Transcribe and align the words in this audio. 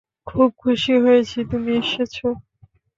খুব 0.27 0.49
খুশি 0.61 0.93
হয়েছি 1.03 1.37
তুমি 1.51 1.71
এসেছ! 1.81 2.15